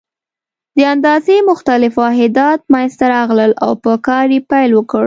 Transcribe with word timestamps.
د 0.77 0.79
اندازې 0.93 1.35
مختلف 1.49 1.93
واحدات 2.03 2.59
منځته 2.73 3.05
راغلل 3.15 3.51
او 3.63 3.71
په 3.83 3.91
کار 4.07 4.27
یې 4.35 4.39
پیل 4.51 4.71
وکړ. 4.75 4.99